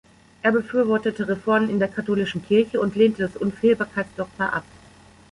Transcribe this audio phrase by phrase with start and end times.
[0.41, 4.63] Er befürwortete Reformen in der katholischen Kirche und lehnte das Unfehlbarkeitsdogma ab.